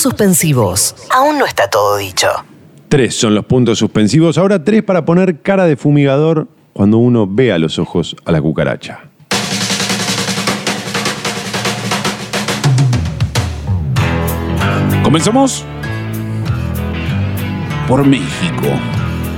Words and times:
suspensivos. 0.00 0.94
Aún 1.10 1.38
no 1.38 1.46
está 1.46 1.68
todo 1.68 1.96
dicho. 1.96 2.28
Tres 2.88 3.14
son 3.14 3.34
los 3.34 3.44
puntos 3.44 3.78
suspensivos. 3.78 4.38
Ahora 4.38 4.62
tres 4.62 4.82
para 4.82 5.04
poner 5.04 5.40
cara 5.40 5.66
de 5.66 5.76
fumigador 5.76 6.48
cuando 6.72 6.98
uno 6.98 7.26
ve 7.28 7.52
a 7.52 7.58
los 7.58 7.78
ojos 7.78 8.16
a 8.24 8.32
la 8.32 8.40
cucaracha. 8.40 9.00
Comenzamos 15.02 15.64
por 17.88 18.06
México. 18.06 18.68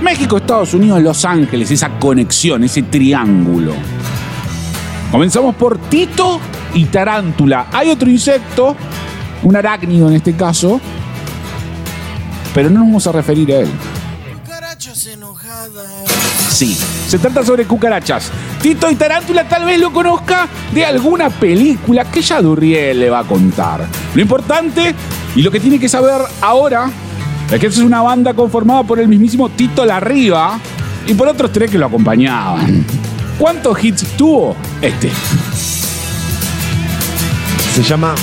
México, 0.02 0.36
Estados 0.36 0.74
Unidos, 0.74 1.02
Los 1.02 1.24
Ángeles, 1.24 1.70
esa 1.70 1.98
conexión, 1.98 2.62
ese 2.62 2.82
triángulo. 2.82 3.72
Comenzamos 5.10 5.54
por 5.54 5.78
Tito 5.78 6.40
y 6.74 6.84
Tarántula. 6.84 7.68
Hay 7.72 7.88
otro 7.88 8.10
insecto, 8.10 8.76
un 9.44 9.56
arácnido 9.56 10.08
en 10.08 10.14
este 10.14 10.34
caso, 10.34 10.80
pero 12.54 12.70
no 12.70 12.80
nos 12.80 12.88
vamos 12.88 13.06
a 13.06 13.12
referir 13.12 13.52
a 13.52 13.58
él. 13.60 13.68
Sí, 16.50 16.76
se 17.08 17.18
trata 17.18 17.44
sobre 17.44 17.64
cucarachas. 17.66 18.30
Tito 18.60 18.90
y 18.90 18.94
Tarántula 18.94 19.46
tal 19.48 19.64
vez 19.64 19.78
lo 19.78 19.92
conozca 19.92 20.48
de 20.72 20.84
alguna 20.84 21.30
película 21.30 22.04
que 22.10 22.22
ya 22.22 22.40
Durriel 22.40 22.98
le 23.00 23.10
va 23.10 23.20
a 23.20 23.24
contar. 23.24 23.86
Lo 24.14 24.22
importante 24.22 24.94
y 25.36 25.42
lo 25.42 25.50
que 25.50 25.60
tiene 25.60 25.78
que 25.78 25.88
saber 25.88 26.20
ahora 26.40 26.90
es 27.50 27.60
que 27.60 27.66
es 27.66 27.78
una 27.78 28.02
banda 28.02 28.34
conformada 28.34 28.82
por 28.82 28.98
el 28.98 29.08
mismísimo 29.08 29.48
Tito 29.50 29.84
Larriba 29.84 30.58
y 31.06 31.14
por 31.14 31.28
otros 31.28 31.52
tres 31.52 31.70
que 31.70 31.78
lo 31.78 31.86
acompañaban. 31.86 32.84
¿Cuántos 33.38 33.82
hits 33.82 34.16
tuvo 34.16 34.56
este? 34.80 35.10
Se 37.74 37.82
llama 37.82 38.14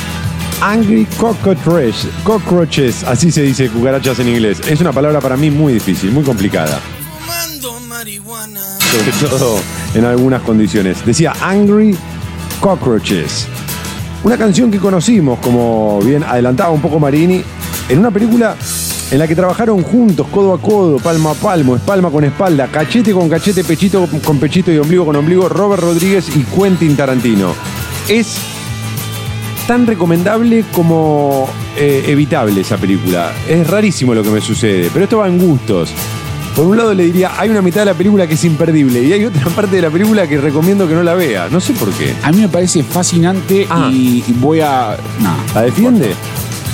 Angry 0.61 1.07
Cockroaches. 1.17 2.07
Cockroaches, 2.23 3.03
así 3.03 3.31
se 3.31 3.41
dice 3.41 3.67
cucarachas 3.69 4.19
en 4.19 4.29
inglés. 4.29 4.61
Es 4.67 4.79
una 4.79 4.91
palabra 4.91 5.19
para 5.19 5.35
mí 5.35 5.49
muy 5.49 5.73
difícil, 5.73 6.11
muy 6.11 6.23
complicada. 6.23 6.79
Sobre 8.91 9.29
todo 9.29 9.59
en 9.95 10.05
algunas 10.05 10.43
condiciones. 10.43 11.03
Decía 11.03 11.33
Angry 11.41 11.97
Cockroaches. 12.59 13.47
Una 14.23 14.37
canción 14.37 14.69
que 14.69 14.77
conocimos, 14.77 15.39
como 15.39 15.99
bien 16.01 16.23
adelantaba 16.23 16.69
un 16.69 16.81
poco 16.81 16.99
Marini, 16.99 17.41
en 17.89 17.99
una 17.99 18.11
película 18.11 18.55
en 19.09 19.17
la 19.17 19.27
que 19.27 19.35
trabajaron 19.35 19.81
juntos, 19.81 20.27
codo 20.31 20.53
a 20.53 20.61
codo, 20.61 20.97
palmo 20.97 21.31
a 21.31 21.33
palmo, 21.33 21.75
espalda 21.75 22.11
con 22.11 22.23
espalda, 22.23 22.67
cachete 22.67 23.13
con 23.13 23.27
cachete, 23.27 23.63
pechito 23.63 24.07
con 24.23 24.39
pechito 24.39 24.71
y 24.71 24.77
ombligo 24.77 25.05
con 25.05 25.15
ombligo, 25.15 25.49
Robert 25.49 25.81
Rodríguez 25.81 26.29
y 26.35 26.43
Quentin 26.43 26.95
Tarantino. 26.95 27.55
Es 28.07 28.37
tan 29.71 29.87
recomendable 29.87 30.65
como 30.73 31.47
eh, 31.77 32.03
evitable 32.07 32.59
esa 32.59 32.75
película. 32.75 33.31
Es 33.47 33.65
rarísimo 33.69 34.13
lo 34.13 34.21
que 34.21 34.29
me 34.29 34.41
sucede, 34.41 34.89
pero 34.91 35.05
esto 35.05 35.19
va 35.19 35.29
en 35.29 35.37
gustos. 35.37 35.93
Por 36.57 36.65
un 36.65 36.75
lado 36.75 36.93
le 36.93 37.05
diría, 37.05 37.31
hay 37.37 37.49
una 37.49 37.61
mitad 37.61 37.79
de 37.79 37.85
la 37.85 37.93
película 37.93 38.27
que 38.27 38.33
es 38.33 38.43
imperdible 38.43 39.01
y 39.01 39.13
hay 39.13 39.23
otra 39.23 39.45
parte 39.55 39.77
de 39.77 39.81
la 39.83 39.89
película 39.89 40.27
que 40.27 40.41
recomiendo 40.41 40.89
que 40.89 40.93
no 40.93 41.03
la 41.03 41.13
vea. 41.13 41.47
No 41.49 41.61
sé 41.61 41.71
por 41.71 41.89
qué. 41.91 42.13
A 42.21 42.33
mí 42.33 42.41
me 42.41 42.49
parece 42.49 42.83
fascinante 42.83 43.65
Ah. 43.69 43.89
y 43.89 44.21
voy 44.41 44.59
a. 44.59 44.97
¿La 45.55 45.61
defiende? 45.61 46.15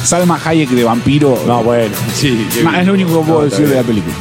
Salma 0.03 0.39
Hayek 0.43 0.71
de 0.71 0.83
vampiro. 0.83 1.37
No, 1.45 1.61
bueno, 1.61 1.93
sí. 2.15 2.47
Es 2.79 2.87
lo 2.87 2.93
único 2.93 3.19
que 3.19 3.27
puedo 3.27 3.41
No, 3.41 3.45
decir 3.45 3.67
de 3.69 3.75
la 3.75 3.83
película. 3.83 4.15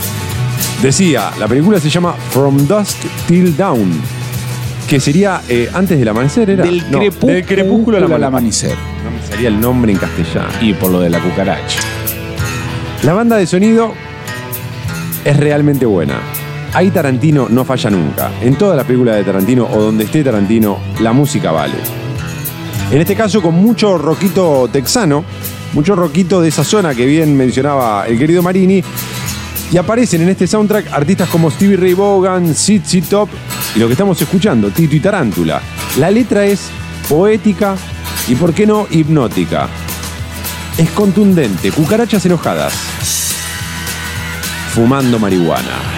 Decía, 0.83 1.31
la 1.39 1.49
película 1.49 1.81
se 1.81 1.89
llama 1.89 2.15
From 2.31 2.59
Dusk 2.67 2.99
Till 3.27 3.57
Dawn, 3.57 3.91
que 4.87 5.01
sería 5.01 5.43
eh, 5.49 5.69
antes 5.73 5.99
del 5.99 6.09
amanecer, 6.09 6.51
¿era? 6.51 6.65
Del 6.65 6.91
No, 6.91 6.99
crepúsculo, 6.99 7.33
del 7.33 7.45
crepúsculo 7.45 7.97
al 7.99 8.13
al 8.13 8.25
amanecer. 8.25 8.77
No 9.05 9.11
me 9.11 9.27
salía 9.27 9.49
el 9.49 9.61
nombre 9.61 9.93
en 9.93 9.99
castellano. 9.99 10.49
Y 10.61 10.75
por 10.75 10.91
lo 10.91 11.01
de 11.01 11.11
la 11.11 11.21
cucaracha. 11.21 11.81
La 13.03 13.13
banda 13.13 13.37
de 13.37 13.47
sonido 13.47 13.93
es 15.25 15.37
realmente 15.37 15.87
buena. 15.87 16.21
Ahí 16.73 16.91
Tarantino 16.91 17.49
no 17.49 17.65
falla 17.65 17.91
nunca. 17.91 18.31
En 18.41 18.57
todas 18.57 18.77
las 18.77 18.87
películas 18.87 19.17
de 19.17 19.25
Tarantino 19.25 19.67
o 19.71 19.81
donde 19.81 20.05
esté 20.05 20.23
Tarantino, 20.23 20.79
la 21.01 21.13
música 21.13 21.51
vale. 21.51 21.75
En 22.91 23.01
este 23.01 23.17
caso 23.17 23.43
con 23.43 23.55
mucho 23.55 23.99
roquito 23.99 24.69
texano, 24.73 25.25
mucho 25.73 25.97
roquito 25.97 26.41
de 26.41 26.49
esa 26.49 26.63
zona 26.63 26.95
que 26.95 27.07
bien 27.07 27.37
mencionaba 27.37 28.07
el 28.07 28.19
querido 28.19 28.43
Marini. 28.43 28.83
Y 29.73 29.77
aparecen 29.79 30.23
en 30.23 30.29
este 30.29 30.47
soundtrack 30.47 30.93
artistas 30.93 31.29
como 31.29 31.51
Stevie 31.51 31.77
Ray 31.77 31.95
Vaughan, 31.95 32.55
Sitsi 32.55 33.03
Top 33.03 33.29
y 33.77 33.79
lo 33.79 33.87
que 33.89 33.93
estamos 33.93 34.21
escuchando, 34.21 34.71
Tito 34.71 34.97
y 34.97 35.01
Tarántula. 35.01 35.61
La 35.99 36.11
letra 36.11 36.47
es 36.47 36.71
poética 37.11 37.77
y, 38.27 38.35
por 38.35 38.55
qué 38.55 38.67
no, 38.67 38.87
hipnótica. 38.91 39.69
Es 40.79 40.91
contundente, 40.91 41.71
cucarachas 41.71 42.25
enojadas. 42.25 42.73
Fumando 44.75 45.19
marihuana. 45.19 45.96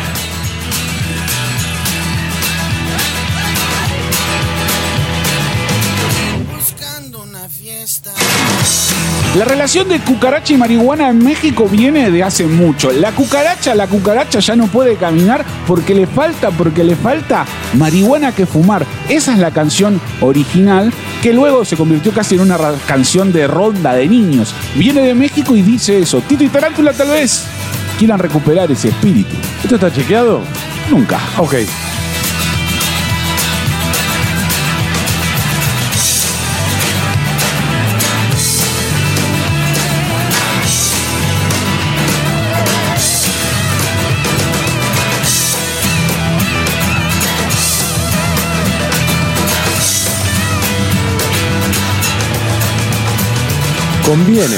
La 9.38 9.44
relación 9.44 9.88
de 9.88 10.00
cucaracha 10.00 10.52
y 10.52 10.56
marihuana 10.56 11.10
en 11.10 11.18
México 11.18 11.68
viene 11.68 12.10
de 12.10 12.24
hace 12.24 12.44
mucho. 12.46 12.90
La 12.90 13.12
cucaracha, 13.12 13.72
la 13.76 13.86
cucaracha 13.86 14.40
ya 14.40 14.56
no 14.56 14.66
puede 14.66 14.96
caminar 14.96 15.44
porque 15.64 15.94
le 15.94 16.08
falta, 16.08 16.50
porque 16.50 16.82
le 16.82 16.96
falta 16.96 17.46
marihuana 17.74 18.32
que 18.32 18.46
fumar. 18.46 18.84
Esa 19.08 19.32
es 19.32 19.38
la 19.38 19.52
canción 19.52 20.00
original 20.20 20.92
que 21.22 21.32
luego 21.32 21.64
se 21.64 21.76
convirtió 21.76 22.10
casi 22.10 22.34
en 22.34 22.40
una 22.40 22.58
canción 22.88 23.32
de 23.32 23.46
ronda 23.46 23.94
de 23.94 24.08
niños. 24.08 24.52
Viene 24.74 25.02
de 25.02 25.14
México 25.14 25.54
y 25.54 25.62
dice 25.62 26.00
eso. 26.00 26.20
Tito 26.20 26.42
y 26.42 26.48
Tarántula 26.48 26.92
tal 26.92 27.10
vez 27.10 27.44
quieran 27.96 28.18
recuperar 28.18 28.72
ese 28.72 28.88
espíritu. 28.88 29.36
¿Esto 29.62 29.76
está 29.76 29.92
chequeado? 29.92 30.40
Nunca. 30.90 31.20
Ok. 31.36 31.54
Conviene 54.08 54.56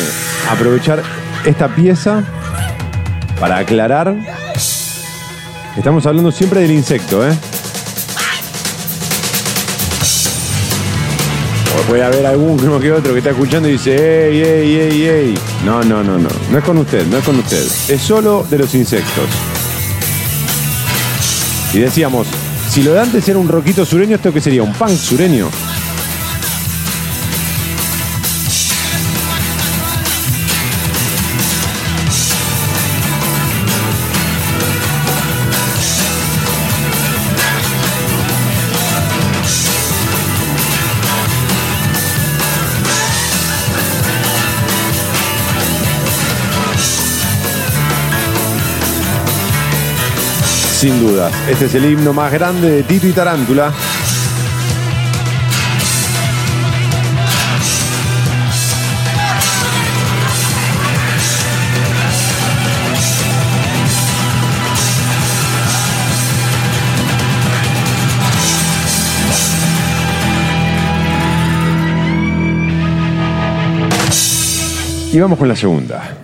aprovechar 0.48 1.02
esta 1.44 1.66
pieza 1.74 2.22
para 3.40 3.58
aclarar. 3.58 4.14
Estamos 5.76 6.06
hablando 6.06 6.30
siempre 6.30 6.60
del 6.60 6.70
insecto, 6.70 7.28
¿eh? 7.28 7.36
O 11.76 11.82
puede 11.88 12.04
haber 12.04 12.26
alguno 12.26 12.78
que 12.78 12.92
otro 12.92 13.12
que 13.12 13.18
está 13.18 13.30
escuchando 13.30 13.68
y 13.68 13.72
dice, 13.72 14.28
ey, 14.28 14.40
ey, 14.40 14.76
ey, 14.76 15.02
ey. 15.02 15.38
No, 15.64 15.82
no, 15.82 16.04
no, 16.04 16.16
no. 16.16 16.28
No 16.48 16.58
es 16.58 16.62
con 16.62 16.78
usted, 16.78 17.04
no 17.08 17.16
es 17.16 17.24
con 17.24 17.36
usted. 17.36 17.66
Es 17.88 18.00
solo 18.00 18.46
de 18.48 18.56
los 18.56 18.72
insectos. 18.76 19.28
Y 21.74 21.80
decíamos, 21.80 22.28
si 22.70 22.84
lo 22.84 22.92
de 22.92 23.00
antes 23.00 23.28
era 23.28 23.40
un 23.40 23.48
roquito 23.48 23.84
sureño, 23.84 24.14
¿esto 24.14 24.32
qué 24.32 24.40
sería? 24.40 24.62
¿Un 24.62 24.74
punk 24.74 24.90
sureño? 24.90 25.50
Sin 50.80 50.98
dudas, 50.98 51.30
este 51.46 51.66
es 51.66 51.74
el 51.74 51.84
himno 51.84 52.14
más 52.14 52.32
grande 52.32 52.70
de 52.70 52.82
Tito 52.84 53.06
y 53.06 53.12
Tarántula. 53.12 53.70
Y 75.12 75.20
vamos 75.20 75.38
con 75.38 75.46
la 75.46 75.56
segunda. 75.56 76.19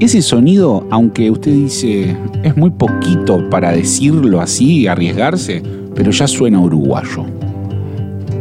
Ese 0.00 0.22
sonido, 0.22 0.86
aunque 0.90 1.30
usted 1.30 1.52
dice 1.52 2.16
es 2.42 2.56
muy 2.56 2.70
poquito 2.70 3.48
para 3.50 3.72
decirlo 3.72 4.40
así, 4.40 4.86
arriesgarse, 4.86 5.62
pero 5.94 6.10
ya 6.10 6.26
suena 6.26 6.58
uruguayo. 6.60 7.26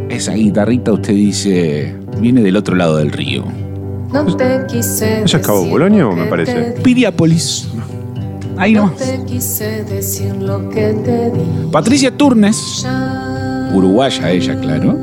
esa 0.10 0.34
guitarrita 0.34 0.92
usted 0.94 1.14
dice 1.14 1.96
viene 2.22 2.42
del 2.42 2.56
otro 2.56 2.76
lado 2.76 2.98
del 2.98 3.12
río. 3.12 3.44
No 4.14 4.26
te 4.36 4.66
quise 4.68 5.24
¿Eso 5.24 5.38
es 5.38 5.46
Cabo 5.46 5.70
Polonio, 5.70 6.10
lo 6.10 6.16
me 6.16 6.26
parece? 6.26 6.76
Piriápolis. 6.82 7.68
Ahí 8.58 8.74
No 8.74 8.82
nomás. 8.88 8.98
te 8.98 9.20
quise 9.26 9.84
decir 9.84 10.36
lo 10.38 10.70
que 10.70 10.94
te 10.94 11.30
di. 11.30 11.70
Patricia 11.72 12.16
Turnes, 12.16 12.82
Ya 12.84 13.72
uruguaya 13.76 14.32
ella, 14.32 14.60
claro. 14.60 14.98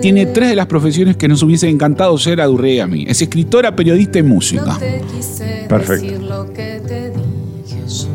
Tiene 0.00 0.26
tres 0.26 0.48
de 0.50 0.56
las 0.56 0.66
profesiones 0.66 1.16
que 1.16 1.28
nos 1.28 1.42
hubiese 1.42 1.68
encantado 1.68 2.16
ser 2.18 2.40
a 2.40 2.46
Durrey 2.46 2.78
a 2.80 2.86
mí. 2.86 3.04
Es 3.08 3.20
escritora, 3.22 3.74
periodista 3.74 4.18
y 4.18 4.22
música. 4.22 4.64
No 4.64 4.78
te 4.78 5.02
quise 5.14 5.66
Perfecto. 5.68 6.04
decir 6.04 6.22
lo 6.22 6.52
que 6.52 6.80
te 6.86 7.10
dije 7.10 7.82
yo. 7.86 8.08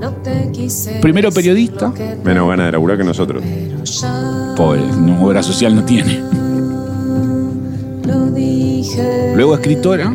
No 0.00 0.10
te 0.22 0.50
quise 0.52 0.92
Primero 1.00 1.30
periodista. 1.30 1.92
Menos 2.24 2.48
ganas 2.48 2.66
de 2.66 2.72
laburar 2.72 2.96
que 2.98 3.04
nosotros. 3.04 3.42
Pobre, 4.56 4.80
no, 4.82 5.24
obra 5.24 5.42
social 5.42 5.74
no 5.74 5.84
tiene. 5.84 6.20
lo 8.04 8.30
dije. 8.30 9.32
Luego 9.36 9.54
escritora 9.54 10.14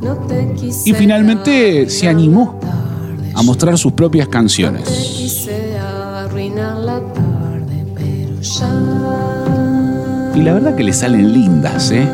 No 0.00 0.14
te 0.26 0.52
quise 0.58 0.90
y 0.90 0.94
finalmente 0.94 1.88
se 1.90 2.08
animó 2.08 2.58
a 3.34 3.42
mostrar 3.42 3.76
sus 3.78 3.92
propias 3.92 4.28
canciones. 4.28 5.09
Y 10.34 10.40
la 10.42 10.54
verdad 10.54 10.74
que 10.74 10.82
le 10.82 10.94
salen 10.94 11.30
lindas, 11.32 11.90
¿eh? 11.90 12.08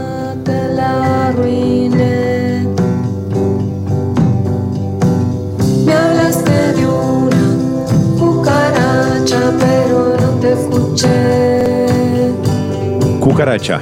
te 0.44 0.74
la 0.74 1.28
arruiné. 1.28 2.66
Me 5.84 5.92
hablaste 5.92 6.72
de 6.72 6.84
una 6.84 7.36
cucaracha, 8.18 9.52
pero 9.60 10.16
no 10.20 10.28
te 10.40 10.52
escuché. 10.52 11.86
Cucaracha. 13.20 13.80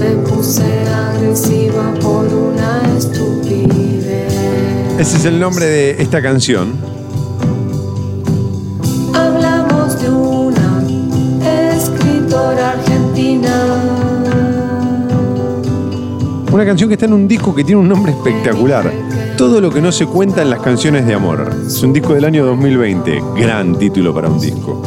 Me 0.00 0.10
puse 0.28 0.64
agresiva 0.88 1.94
por 2.00 2.26
una 2.26 2.82
estupidez. 2.98 4.34
Ese 4.98 5.16
es 5.18 5.24
el 5.24 5.38
nombre 5.38 5.66
de 5.66 6.02
esta 6.02 6.20
canción. 6.20 6.91
Argentina. 12.38 13.52
Una 16.52 16.64
canción 16.64 16.88
que 16.88 16.94
está 16.94 17.06
en 17.06 17.12
un 17.14 17.28
disco 17.28 17.54
que 17.54 17.64
tiene 17.64 17.80
un 17.80 17.88
nombre 17.88 18.12
espectacular. 18.12 18.92
Todo 19.36 19.60
lo 19.60 19.70
que 19.70 19.80
no 19.80 19.90
se 19.90 20.06
cuenta 20.06 20.42
en 20.42 20.50
las 20.50 20.60
canciones 20.60 21.06
de 21.06 21.14
amor. 21.14 21.50
Es 21.66 21.82
un 21.82 21.92
disco 21.92 22.14
del 22.14 22.24
año 22.24 22.44
2020. 22.44 23.22
Gran 23.36 23.78
título 23.78 24.14
para 24.14 24.28
un 24.28 24.38
disco. 24.38 24.82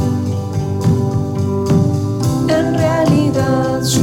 En 2.48 2.74
realidad 2.74 3.82
yo 3.84 4.02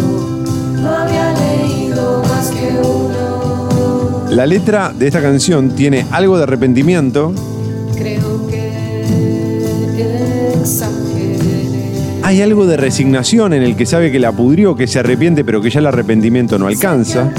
no 0.80 0.90
había 0.90 1.32
leído 1.34 2.22
más 2.28 2.50
que 2.50 2.76
uno. 2.82 4.26
La 4.30 4.46
letra 4.46 4.92
de 4.92 5.06
esta 5.06 5.22
canción 5.22 5.70
tiene 5.70 6.06
algo 6.10 6.36
de 6.36 6.42
arrepentimiento. 6.44 7.32
Creo 7.96 8.31
Hay 12.32 12.40
algo 12.40 12.64
de 12.64 12.78
resignación 12.78 13.52
en 13.52 13.62
el 13.62 13.76
que 13.76 13.84
sabe 13.84 14.10
que 14.10 14.18
la 14.18 14.32
pudrió, 14.32 14.74
que 14.74 14.86
se 14.86 14.98
arrepiente, 14.98 15.44
pero 15.44 15.60
que 15.60 15.68
ya 15.68 15.80
el 15.80 15.86
arrepentimiento 15.86 16.58
no 16.58 16.66
alcanza. 16.66 17.30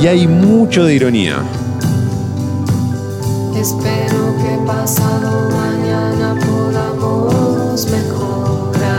Y 0.00 0.06
hay 0.06 0.26
mucho 0.26 0.86
de 0.86 0.94
ironía. 0.94 1.42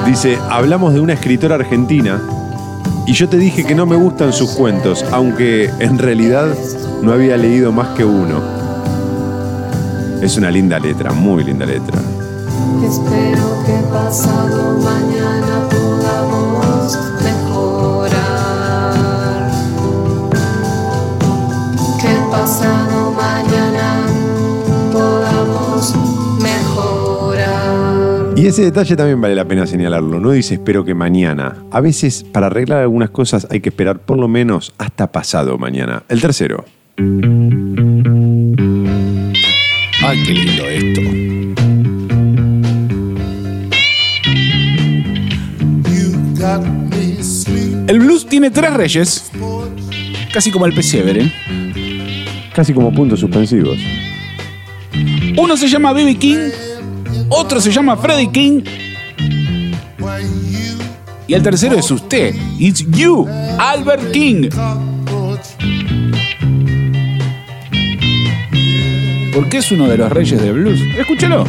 Dice, 0.06 0.38
hablamos 0.48 0.94
de 0.94 1.00
una 1.00 1.14
escritora 1.14 1.56
argentina 1.56 2.22
y 3.08 3.14
yo 3.14 3.28
te 3.28 3.38
dije 3.38 3.64
que 3.64 3.74
no 3.74 3.88
me 3.88 3.96
gustan 3.96 4.32
sus 4.32 4.52
cuentos, 4.52 5.04
aunque 5.12 5.72
en 5.80 5.98
realidad 5.98 6.54
no 7.02 7.12
había 7.14 7.36
leído 7.36 7.72
más 7.72 7.98
que 7.98 8.06
uno. 8.06 8.63
Es 10.24 10.38
una 10.38 10.50
linda 10.50 10.80
letra, 10.80 11.12
muy 11.12 11.44
linda 11.44 11.66
letra. 11.66 12.00
Espero 12.82 13.62
que 13.66 13.74
pasado 13.92 14.80
mañana 14.80 15.68
podamos 15.70 16.98
mejorar. 17.22 18.24
Que 22.02 22.16
pasado 22.32 23.12
mañana 23.12 24.06
podamos 24.94 25.94
mejorar. 26.42 28.34
Y 28.38 28.48
ese 28.48 28.62
detalle 28.62 28.96
también 28.96 29.20
vale 29.20 29.36
la 29.36 29.46
pena 29.46 29.68
señalarlo. 29.68 30.22
No 30.22 30.32
dice 30.32 30.54
espero 30.54 30.86
que 30.86 30.94
mañana. 30.94 31.58
A 31.70 31.82
veces 31.82 32.24
para 32.24 32.48
arreglar 32.48 32.80
algunas 32.80 33.10
cosas 33.10 33.46
hay 33.52 33.60
que 33.60 33.68
esperar 33.68 34.00
por 34.00 34.18
lo 34.18 34.30
menos 34.30 34.74
hasta 34.78 35.12
pasado 35.12 35.58
mañana. 35.58 36.04
El 36.08 36.22
tercero. 36.22 36.64
Ay, 40.14 40.24
qué 40.24 40.32
lindo 40.32 40.70
esto. 40.70 41.02
El 47.88 48.00
blues 48.00 48.28
tiene 48.28 48.52
tres 48.52 48.74
reyes, 48.76 49.32
casi 50.32 50.52
como 50.52 50.68
el 50.68 50.74
pesebre. 50.76 51.34
Casi 52.54 52.76
como 52.76 52.94
puntos 52.94 53.22
suspensivos. 53.22 53.80
Uno 55.36 55.58
se 55.58 55.68
llama 55.68 55.92
B.B. 55.94 56.16
King, 56.18 56.50
otro 57.30 57.60
se 57.60 57.72
llama 57.72 57.98
Freddie 57.98 58.32
King 58.32 58.62
y 61.26 61.34
el 61.34 61.42
tercero 61.42 61.76
es 61.76 61.90
usted. 61.90 62.36
It's 62.60 62.86
you, 62.92 63.28
Albert 63.58 64.12
King. 64.12 64.52
¿Por 69.34 69.50
qué 69.50 69.58
es 69.58 69.72
uno 69.72 69.88
de 69.88 69.98
los 69.98 70.12
reyes 70.12 70.40
del 70.40 70.54
blues? 70.54 70.80
Escúchelo. 70.96 71.44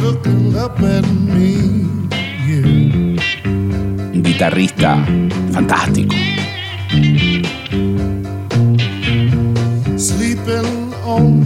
Un 4.13 4.23
guitarrista 4.23 5.05
fantástico. 5.51 6.15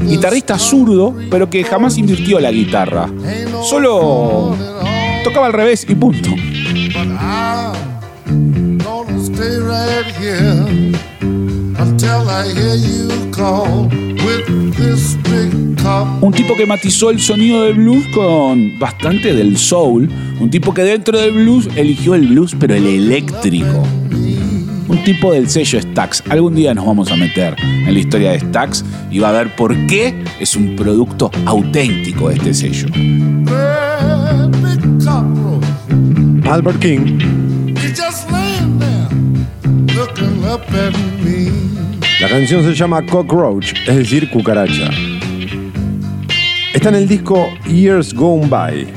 Guitarrista 0.02 0.58
zurdo, 0.58 1.14
pero 1.30 1.50
que 1.50 1.64
jamás 1.66 1.98
invirtió 1.98 2.40
la 2.40 2.52
guitarra. 2.52 3.10
Solo 3.62 4.56
tocaba 5.26 5.48
al 5.48 5.54
revés 5.54 5.86
y 5.90 5.96
punto. 5.96 6.30
Un 16.22 16.32
tipo 16.34 16.56
que 16.56 16.66
matizó 16.66 17.10
el 17.10 17.20
sonido 17.20 17.64
del 17.64 17.76
blues 17.76 18.06
con 18.14 18.78
bastante 18.80 19.34
del 19.34 19.58
soul. 19.58 20.10
Un 20.40 20.50
tipo 20.50 20.74
que 20.74 20.84
dentro 20.84 21.18
del 21.18 21.32
blues 21.32 21.68
eligió 21.76 22.16
el 22.16 22.28
blues, 22.28 22.56
pero 22.60 22.76
el 22.76 22.86
eléctrico. 22.86 23.84
Un 24.88 25.04
tipo 25.04 25.32
del 25.32 25.50
sello 25.50 25.82
Stax. 25.82 26.24
Algún 26.30 26.56
día 26.56 26.74
nos 26.74 26.86
vamos 26.86 27.12
a 27.12 27.16
meter 27.16 27.56
en 27.62 27.94
la 27.94 28.00
historia 28.00 28.32
de 28.32 28.40
Stax 28.40 28.84
y 29.12 29.20
va 29.20 29.30
a 29.30 29.32
ver 29.34 29.56
por 29.56 29.76
qué 29.88 30.16
es 30.40 30.56
un 30.56 30.76
producto 30.76 31.30
auténtico 31.46 32.30
este 32.30 32.54
sello. 32.54 32.88
Albert 36.50 36.80
King. 36.80 37.20
La 42.20 42.28
canción 42.28 42.64
se 42.64 42.74
llama 42.74 43.06
Cockroach, 43.06 43.74
es 43.88 43.96
decir, 43.96 44.30
cucaracha. 44.30 44.90
Está 46.74 46.90
en 46.90 46.96
el 46.96 47.08
disco 47.08 47.50
Years 47.68 48.14
Gone 48.14 48.48
By. 48.48 48.88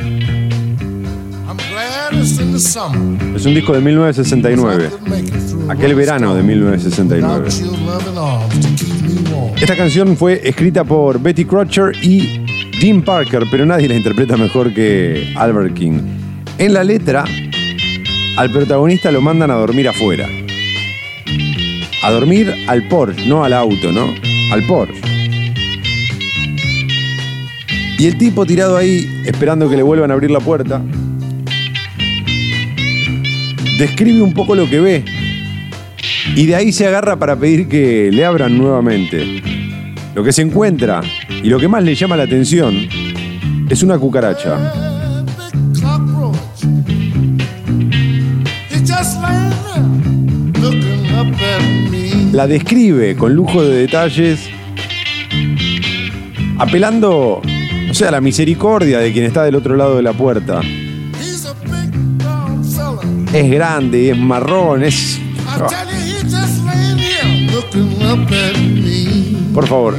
Es 3.34 3.46
un 3.46 3.54
disco 3.54 3.72
de 3.72 3.80
1969. 3.80 4.90
Aquel 5.70 5.94
verano 5.94 6.34
de 6.34 6.42
1969. 6.42 7.48
Esta 9.56 9.76
canción 9.76 10.16
fue 10.16 10.40
escrita 10.46 10.84
por 10.84 11.18
Betty 11.18 11.46
Crocher 11.46 11.92
y 12.02 12.44
Dean 12.80 13.02
Parker, 13.02 13.44
pero 13.50 13.64
nadie 13.64 13.88
la 13.88 13.96
interpreta 13.96 14.36
mejor 14.36 14.74
que 14.74 15.32
Albert 15.36 15.74
King. 15.74 16.00
En 16.58 16.74
la 16.74 16.84
letra, 16.84 17.24
al 18.36 18.50
protagonista 18.50 19.10
lo 19.10 19.22
mandan 19.22 19.50
a 19.50 19.54
dormir 19.54 19.88
afuera. 19.88 20.28
A 22.02 22.10
dormir 22.10 22.52
al 22.66 22.86
Porsche, 22.88 23.26
no 23.26 23.44
al 23.44 23.54
auto, 23.54 23.90
¿no? 23.92 24.12
Al 24.52 24.66
Porsche. 24.66 25.11
Y 28.02 28.08
el 28.08 28.18
tipo 28.18 28.44
tirado 28.44 28.76
ahí, 28.76 29.22
esperando 29.24 29.70
que 29.70 29.76
le 29.76 29.82
vuelvan 29.84 30.10
a 30.10 30.14
abrir 30.14 30.32
la 30.32 30.40
puerta, 30.40 30.82
describe 33.78 34.20
un 34.22 34.34
poco 34.34 34.56
lo 34.56 34.68
que 34.68 34.80
ve. 34.80 35.04
Y 36.34 36.46
de 36.46 36.56
ahí 36.56 36.72
se 36.72 36.84
agarra 36.84 37.16
para 37.16 37.36
pedir 37.36 37.68
que 37.68 38.10
le 38.10 38.24
abran 38.24 38.58
nuevamente. 38.58 39.40
Lo 40.16 40.24
que 40.24 40.32
se 40.32 40.42
encuentra 40.42 41.00
y 41.44 41.48
lo 41.48 41.60
que 41.60 41.68
más 41.68 41.84
le 41.84 41.94
llama 41.94 42.16
la 42.16 42.24
atención 42.24 42.88
es 43.70 43.84
una 43.84 43.96
cucaracha. 44.00 44.58
La 52.32 52.48
describe 52.48 53.14
con 53.14 53.32
lujo 53.32 53.62
de 53.62 53.76
detalles, 53.76 54.50
apelando, 56.58 57.40
o 57.92 57.94
sea, 57.94 58.10
la 58.10 58.22
misericordia 58.22 59.00
de 59.00 59.12
quien 59.12 59.26
está 59.26 59.44
del 59.44 59.54
otro 59.54 59.76
lado 59.76 59.96
de 59.96 60.02
la 60.02 60.14
puerta. 60.14 60.62
Es 63.34 63.50
grande, 63.50 64.10
es 64.10 64.16
marrón, 64.16 64.82
es... 64.82 65.20
Por 69.52 69.66
favor, 69.66 69.94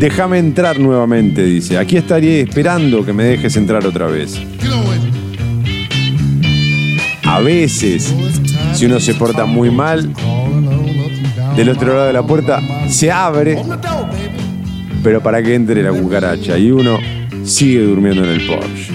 déjame 0.00 0.38
entrar 0.38 0.80
nuevamente, 0.80 1.44
dice. 1.44 1.78
Aquí 1.78 1.96
estaría 1.96 2.40
esperando 2.40 3.04
que 3.04 3.12
me 3.12 3.22
dejes 3.22 3.56
entrar 3.56 3.86
otra 3.86 4.08
vez. 4.08 4.36
A 7.24 7.38
veces, 7.38 8.12
si 8.74 8.86
uno 8.86 8.98
se 8.98 9.14
porta 9.14 9.44
muy 9.44 9.70
mal, 9.70 10.12
del 11.54 11.68
otro 11.68 11.94
lado 11.94 12.06
de 12.08 12.12
la 12.12 12.26
puerta 12.26 12.60
se 12.88 13.12
abre, 13.12 13.62
pero 15.02 15.22
para 15.22 15.42
que 15.42 15.54
entre 15.54 15.82
la 15.82 15.92
cucaracha 15.92 16.58
y 16.58 16.70
uno 16.70 16.98
sigue 17.44 17.80
durmiendo 17.80 18.24
en 18.24 18.30
el 18.30 18.46
Porsche. 18.46 18.92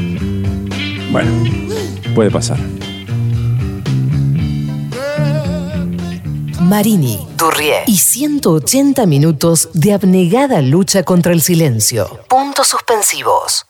Bueno, 1.12 1.32
puede 2.16 2.32
pasar. 2.32 2.58
Marini, 6.62 7.26
Durrié 7.38 7.84
y 7.88 7.98
180 7.98 9.06
minutos 9.06 9.70
de 9.74 9.94
abnegada 9.94 10.62
lucha 10.62 11.04
contra 11.04 11.32
el 11.32 11.42
silencio. 11.42 12.20
Puntos 12.28 12.68
suspensivos. 12.68 13.66